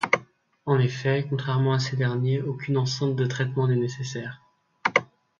En 0.65 0.79
effet, 0.79 1.27
contrairement 1.29 1.73
à 1.73 1.79
ces 1.79 1.95
derniers 1.95 2.41
aucune 2.41 2.77
enceinte 2.79 3.15
de 3.15 3.27
traitement 3.27 3.67
n'est 3.67 3.75
nécessaire. 3.75 4.41